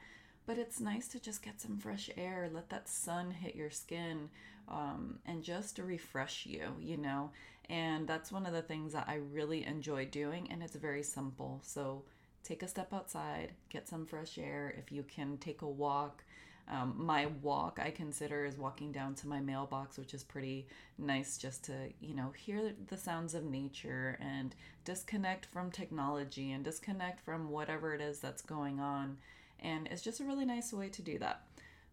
But 0.46 0.58
it's 0.58 0.80
nice 0.80 1.08
to 1.08 1.20
just 1.20 1.42
get 1.42 1.60
some 1.60 1.78
fresh 1.78 2.08
air, 2.16 2.48
let 2.52 2.70
that 2.70 2.88
sun 2.88 3.32
hit 3.32 3.56
your 3.56 3.70
skin, 3.70 4.30
um, 4.68 5.18
and 5.26 5.42
just 5.42 5.78
refresh 5.78 6.46
you, 6.46 6.76
you 6.80 6.96
know. 6.96 7.30
And 7.68 8.06
that's 8.06 8.30
one 8.30 8.46
of 8.46 8.52
the 8.52 8.62
things 8.62 8.92
that 8.92 9.08
I 9.08 9.16
really 9.16 9.64
enjoy 9.64 10.06
doing, 10.06 10.48
and 10.50 10.62
it's 10.62 10.76
very 10.76 11.02
simple. 11.02 11.60
So 11.64 12.04
take 12.44 12.62
a 12.62 12.68
step 12.68 12.92
outside, 12.92 13.52
get 13.70 13.88
some 13.88 14.06
fresh 14.06 14.38
air. 14.38 14.72
If 14.78 14.92
you 14.92 15.02
can 15.02 15.36
take 15.38 15.62
a 15.62 15.68
walk, 15.68 16.22
um, 16.68 16.94
my 16.96 17.26
walk 17.42 17.78
I 17.80 17.90
consider 17.90 18.44
is 18.44 18.58
walking 18.58 18.90
down 18.90 19.14
to 19.16 19.28
my 19.28 19.40
mailbox, 19.40 19.98
which 19.98 20.14
is 20.14 20.24
pretty 20.24 20.66
nice 20.98 21.38
just 21.38 21.64
to, 21.64 21.72
you 22.00 22.14
know, 22.14 22.32
hear 22.36 22.72
the 22.88 22.96
sounds 22.96 23.34
of 23.34 23.44
nature 23.44 24.18
and 24.20 24.54
disconnect 24.84 25.46
from 25.46 25.70
technology 25.70 26.50
and 26.50 26.64
disconnect 26.64 27.20
from 27.20 27.50
whatever 27.50 27.94
it 27.94 28.00
is 28.00 28.18
that's 28.18 28.42
going 28.42 28.80
on. 28.80 29.18
And 29.60 29.86
it's 29.90 30.02
just 30.02 30.20
a 30.20 30.24
really 30.24 30.44
nice 30.44 30.72
way 30.72 30.88
to 30.88 31.02
do 31.02 31.18
that. 31.20 31.42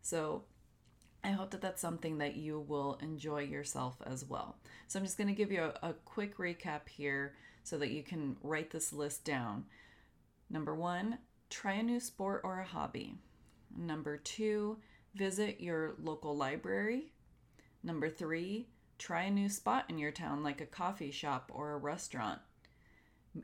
So 0.01 0.43
I 1.23 1.29
hope 1.29 1.51
that 1.51 1.61
that's 1.61 1.81
something 1.81 2.17
that 2.17 2.35
you 2.35 2.59
will 2.59 2.97
enjoy 3.01 3.41
yourself 3.41 4.01
as 4.05 4.25
well. 4.25 4.57
So 4.87 4.97
I'm 4.97 5.05
just 5.05 5.17
going 5.17 5.29
to 5.29 5.33
give 5.33 5.51
you 5.51 5.63
a, 5.63 5.89
a, 5.89 5.93
quick 6.05 6.37
recap 6.37 6.89
here 6.89 7.35
so 7.63 7.77
that 7.77 7.91
you 7.91 8.03
can 8.03 8.35
write 8.43 8.71
this 8.71 8.91
list 8.91 9.23
down. 9.23 9.65
Number 10.49 10.75
one, 10.75 11.19
try 11.49 11.73
a 11.73 11.83
new 11.83 12.01
sport 12.01 12.41
or 12.43 12.59
a 12.59 12.65
hobby. 12.65 13.15
Number 13.77 14.17
two, 14.17 14.77
visit 15.15 15.61
your 15.61 15.95
local 16.01 16.35
library. 16.35 17.11
Number 17.83 18.09
three, 18.09 18.67
try 18.97 19.23
a 19.23 19.31
new 19.31 19.49
spot 19.49 19.85
in 19.89 19.97
your 19.97 20.11
town 20.11 20.43
like 20.43 20.61
a 20.61 20.65
coffee 20.65 21.11
shop 21.11 21.51
or 21.53 21.71
a 21.71 21.77
restaurant. 21.77 22.39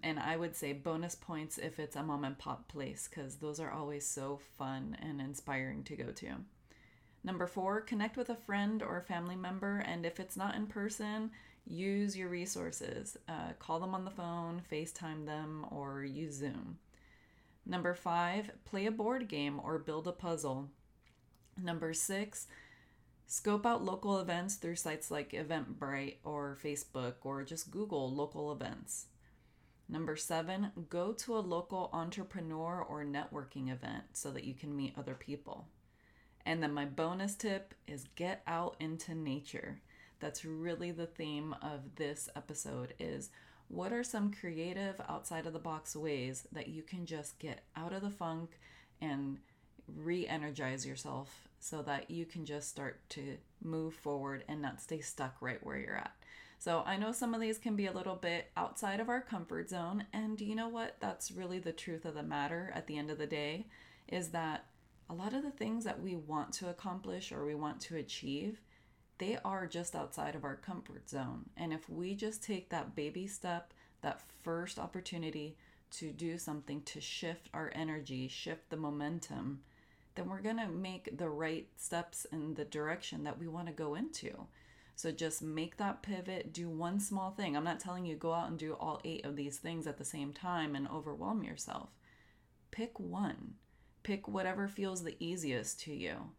And 0.03 0.19
I 0.19 0.37
would 0.37 0.55
say 0.55 0.73
bonus 0.73 1.15
points 1.15 1.57
if 1.57 1.79
it's 1.79 1.95
a 1.95 2.03
mom 2.03 2.23
and 2.23 2.37
pop 2.37 2.67
place 2.67 3.09
because 3.09 3.35
those 3.37 3.59
are 3.59 3.71
always 3.71 4.05
so 4.05 4.39
fun 4.57 4.95
and 5.01 5.19
inspiring 5.19 5.83
to 5.85 5.95
go 5.95 6.11
to. 6.11 6.35
Number 7.23 7.47
four, 7.47 7.81
connect 7.81 8.15
with 8.15 8.29
a 8.29 8.35
friend 8.35 8.81
or 8.81 8.97
a 8.97 9.01
family 9.01 9.35
member, 9.35 9.79
and 9.79 10.05
if 10.05 10.19
it's 10.19 10.37
not 10.37 10.55
in 10.55 10.67
person, 10.67 11.31
use 11.65 12.15
your 12.15 12.29
resources. 12.29 13.17
Uh, 13.27 13.53
call 13.59 13.79
them 13.79 13.93
on 13.93 14.05
the 14.05 14.11
phone, 14.11 14.61
FaceTime 14.71 15.25
them, 15.25 15.65
or 15.71 16.03
use 16.03 16.35
Zoom. 16.35 16.77
Number 17.69 17.93
five, 17.93 18.49
play 18.65 18.87
a 18.87 18.91
board 18.91 19.27
game 19.27 19.61
or 19.63 19.77
build 19.77 20.07
a 20.07 20.11
puzzle. 20.11 20.71
Number 21.55 21.93
six, 21.93 22.47
scope 23.27 23.63
out 23.63 23.85
local 23.85 24.17
events 24.17 24.55
through 24.55 24.77
sites 24.77 25.11
like 25.11 25.33
Eventbrite 25.33 26.15
or 26.23 26.57
Facebook 26.63 27.13
or 27.23 27.43
just 27.43 27.69
Google 27.69 28.11
local 28.11 28.51
events. 28.51 29.05
Number 29.87 30.15
seven, 30.15 30.71
go 30.89 31.13
to 31.13 31.37
a 31.37 31.45
local 31.45 31.91
entrepreneur 31.93 32.81
or 32.81 33.05
networking 33.05 33.71
event 33.71 34.05
so 34.13 34.31
that 34.31 34.45
you 34.45 34.55
can 34.55 34.75
meet 34.75 34.97
other 34.97 35.13
people. 35.13 35.67
And 36.47 36.63
then 36.63 36.73
my 36.73 36.85
bonus 36.85 37.35
tip 37.35 37.75
is 37.87 38.07
get 38.15 38.41
out 38.47 38.77
into 38.79 39.13
nature. 39.13 39.79
That's 40.19 40.43
really 40.43 40.89
the 40.89 41.05
theme 41.05 41.55
of 41.61 41.97
this 41.97 42.29
episode 42.35 42.95
is 42.97 43.29
what 43.69 43.93
are 43.93 44.03
some 44.03 44.33
creative 44.33 44.99
outside 45.07 45.45
of 45.45 45.53
the 45.53 45.59
box 45.59 45.95
ways 45.95 46.47
that 46.51 46.67
you 46.67 46.81
can 46.81 47.05
just 47.05 47.39
get 47.39 47.63
out 47.75 47.93
of 47.93 48.01
the 48.01 48.09
funk 48.09 48.59
and 48.99 49.37
re-energize 49.95 50.85
yourself 50.85 51.47
so 51.59 51.81
that 51.81 52.09
you 52.09 52.25
can 52.25 52.45
just 52.45 52.69
start 52.69 52.99
to 53.09 53.37
move 53.63 53.93
forward 53.93 54.43
and 54.47 54.61
not 54.61 54.81
stay 54.81 54.99
stuck 54.99 55.35
right 55.41 55.63
where 55.63 55.77
you're 55.77 55.95
at. 55.95 56.13
So 56.57 56.83
I 56.85 56.97
know 56.97 57.11
some 57.11 57.33
of 57.33 57.39
these 57.39 57.57
can 57.57 57.75
be 57.75 57.85
a 57.85 57.93
little 57.93 58.15
bit 58.15 58.47
outside 58.57 58.99
of 58.99 59.07
our 59.07 59.21
comfort 59.21 59.69
zone 59.69 60.05
and 60.11 60.41
you 60.41 60.55
know 60.55 60.67
what? 60.67 60.97
That's 60.99 61.31
really 61.31 61.59
the 61.59 61.71
truth 61.71 62.05
of 62.05 62.15
the 62.15 62.23
matter 62.23 62.71
at 62.75 62.87
the 62.87 62.97
end 62.97 63.09
of 63.09 63.17
the 63.17 63.27
day 63.27 63.67
is 64.07 64.29
that 64.29 64.65
a 65.09 65.13
lot 65.13 65.33
of 65.33 65.43
the 65.43 65.51
things 65.51 65.85
that 65.85 66.01
we 66.01 66.15
want 66.15 66.53
to 66.53 66.69
accomplish 66.69 67.31
or 67.31 67.45
we 67.45 67.55
want 67.55 67.79
to 67.81 67.95
achieve, 67.95 68.61
they 69.19 69.37
are 69.45 69.67
just 69.67 69.95
outside 69.95 70.35
of 70.35 70.43
our 70.43 70.55
comfort 70.55 71.09
zone. 71.09 71.49
And 71.55 71.71
if 71.71 71.89
we 71.89 72.15
just 72.15 72.43
take 72.43 72.69
that 72.69 72.95
baby 72.95 73.27
step, 73.27 73.73
that 74.01 74.21
first 74.43 74.79
opportunity 74.79 75.55
to 75.91 76.11
do 76.11 76.37
something 76.37 76.81
to 76.83 77.01
shift 77.01 77.49
our 77.53 77.71
energy, 77.75 78.27
shift 78.27 78.69
the 78.69 78.77
momentum, 78.77 79.61
then 80.15 80.29
we're 80.29 80.41
going 80.41 80.57
to 80.57 80.67
make 80.67 81.17
the 81.17 81.29
right 81.29 81.67
steps 81.77 82.25
in 82.31 82.55
the 82.55 82.65
direction 82.65 83.23
that 83.23 83.37
we 83.37 83.47
want 83.47 83.67
to 83.67 83.73
go 83.73 83.95
into. 83.95 84.47
So 84.95 85.11
just 85.11 85.41
make 85.41 85.77
that 85.77 86.01
pivot, 86.01 86.51
do 86.51 86.69
one 86.69 86.99
small 86.99 87.31
thing. 87.31 87.55
I'm 87.55 87.63
not 87.63 87.79
telling 87.79 88.05
you 88.05 88.15
go 88.15 88.33
out 88.33 88.49
and 88.49 88.57
do 88.57 88.73
all 88.73 88.99
eight 89.05 89.25
of 89.25 89.35
these 89.35 89.57
things 89.57 89.87
at 89.87 89.97
the 89.97 90.05
same 90.05 90.33
time 90.33 90.75
and 90.75 90.87
overwhelm 90.89 91.43
yourself. 91.43 91.89
Pick 92.71 92.99
one 92.99 93.55
pick 94.03 94.27
whatever 94.27 94.67
feels 94.67 95.03
the 95.03 95.15
easiest 95.19 95.79
to 95.81 95.93
you 95.93 96.31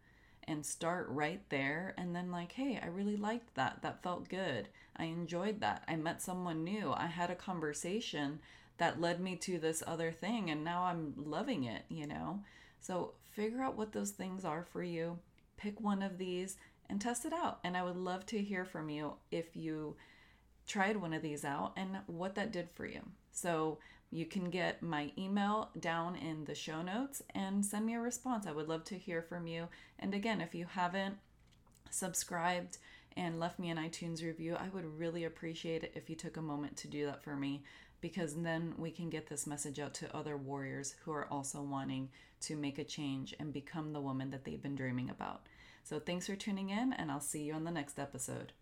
and 0.45 0.65
start 0.65 1.07
right 1.09 1.41
there 1.49 1.95
and 1.97 2.15
then 2.15 2.31
like 2.31 2.53
hey 2.53 2.81
i 2.83 2.87
really 2.87 3.17
liked 3.17 3.55
that. 3.55 3.83
That 3.83 4.03
felt 4.03 4.29
good. 4.29 4.69
I 4.97 5.05
enjoyed 5.05 5.61
that. 5.61 5.85
I 5.89 5.97
met 5.97 6.21
someone 6.21 6.65
new. 6.65 6.93
I 6.93 7.07
had 7.07 7.31
a 7.31 7.35
conversation 7.35 8.41
that 8.79 9.01
led 9.01 9.21
me 9.21 9.37
to 9.37 9.59
this 9.59 9.83
other 9.87 10.11
thing 10.13 10.51
and 10.51 10.65
now 10.65 10.85
i'm 10.85 11.15
loving 11.17 11.65
it 11.65 11.83
you 11.89 12.07
know? 12.07 12.41
So 12.81 13.13
figure 13.33 13.63
out 13.63 13.77
what 13.77 13.93
those 13.93 14.11
things 14.11 14.45
are 14.45 14.65
for 14.73 14.83
you. 14.83 15.19
Pick 15.57 15.81
one 15.81 16.03
of 16.03 16.19
these 16.19 16.57
and 16.89 17.01
test 17.01 17.25
it 17.25 17.33
out 17.33 17.61
and 17.63 17.77
i 17.77 17.83
would 17.83 17.97
love 17.97 18.27
to 18.27 18.43
hear 18.43 18.65
from 18.65 18.89
you 18.89 19.15
if 19.31 19.55
you 19.55 19.97
tried 20.67 20.97
one 20.97 21.13
of 21.13 21.23
these 21.23 21.45
out 21.45 21.73
and 21.77 21.99
what 22.07 22.35
that 22.37 22.53
did 22.53 22.71
for 22.71 22.87
you. 22.87 23.01
So 23.33 23.79
you 24.11 24.27
can 24.27 24.51
get 24.51 24.83
my 24.83 25.13
email 25.17 25.71
down 25.79 26.17
in 26.17 26.45
the 26.45 26.55
show 26.55 26.83
notes 26.83 27.23
and 27.35 27.65
send 27.65 27.87
me 27.87 27.95
a 27.95 28.01
response. 28.01 28.47
I 28.47 28.53
would 28.53 28.69
love 28.69 28.85
to 28.85 28.99
hear 28.99 29.23
from 29.23 29.47
you. 29.47 29.69
And 29.99 30.15
again, 30.15 30.41
if 30.41 30.55
you 30.55 30.67
haven't 30.67 31.17
subscribed 31.91 32.79
and 33.17 33.39
left 33.39 33.59
me 33.59 33.71
an 33.71 33.79
iTunes 33.79 34.23
review, 34.23 34.57
I 34.57 34.69
would 34.69 34.99
really 34.99 35.25
appreciate 35.25 35.85
it 35.85 35.93
if 35.95 36.11
you 36.11 36.17
took 36.17 36.37
a 36.37 36.43
moment 36.43 36.77
to 36.79 36.89
do 36.89 37.07
that 37.07 37.23
for 37.23 37.37
me 37.37 37.63
because 38.01 38.35
then 38.35 38.75
we 38.79 38.91
can 38.91 39.11
get 39.11 39.29
this 39.29 39.47
message 39.47 39.79
out 39.79 39.95
to 39.95 40.17
other 40.17 40.37
warriors 40.37 40.95
who 41.05 41.13
are 41.13 41.27
also 41.31 41.61
wanting 41.61 42.09
to 42.41 42.57
make 42.57 42.79
a 42.79 42.85
change 42.85 43.35
and 43.39 43.53
become 43.53 43.93
the 43.93 44.01
woman 44.01 44.31
that 44.31 44.45
they've 44.45 44.63
been 44.63 44.75
dreaming 44.75 45.11
about. 45.11 45.43
So 45.85 45.99
thanks 45.99 46.27
for 46.27 46.37
tuning 46.37 46.71
in, 46.71 46.93
and 46.93 47.11
I'll 47.11 47.21
see 47.21 47.43
you 47.43 47.53
on 47.53 47.65
the 47.65 47.71
next 47.71 47.99
episode. 47.99 48.53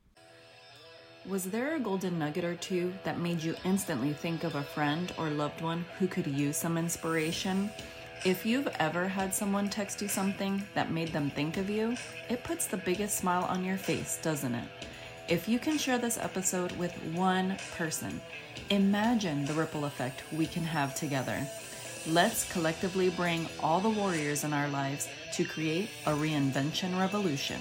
Was 1.29 1.45
there 1.45 1.77
a 1.77 1.81
golden 1.81 2.19
nugget 2.19 2.43
or 2.43 2.55
two 2.55 2.95
that 3.05 3.21
made 3.21 3.43
you 3.43 3.55
instantly 3.63 4.15
think 4.15 4.45
of 4.45 4.55
a 4.55 4.63
friend 4.63 5.13
or 5.19 5.29
loved 5.29 5.61
one 5.61 5.85
who 5.99 6.07
could 6.07 6.27
use 6.27 6.57
some 6.57 6.79
inspiration? 6.79 7.71
If 8.25 8.47
you've 8.47 8.69
ever 8.79 9.07
had 9.07 9.35
someone 9.35 9.69
text 9.69 10.01
you 10.01 10.09
something 10.09 10.67
that 10.73 10.91
made 10.91 11.13
them 11.13 11.29
think 11.29 11.59
of 11.59 11.69
you, 11.69 11.99
it 12.31 12.45
puts 12.45 12.67
the 12.67 12.79
biggest 12.79 13.19
smile 13.19 13.45
on 13.45 13.63
your 13.63 13.77
face, 13.77 14.19
doesn't 14.23 14.55
it? 14.55 14.69
If 15.29 15.47
you 15.47 15.59
can 15.59 15.77
share 15.77 15.99
this 15.99 16.17
episode 16.17 16.73
with 16.79 16.95
one 17.13 17.59
person, 17.77 18.23
imagine 18.71 19.45
the 19.45 19.53
ripple 19.53 19.85
effect 19.85 20.23
we 20.33 20.47
can 20.47 20.65
have 20.65 20.95
together. 20.95 21.47
Let's 22.07 22.51
collectively 22.51 23.11
bring 23.11 23.47
all 23.61 23.81
the 23.81 23.91
warriors 23.91 24.45
in 24.45 24.55
our 24.55 24.69
lives 24.69 25.09
to 25.35 25.45
create 25.45 25.91
a 26.07 26.13
reinvention 26.13 26.99
revolution. 26.99 27.61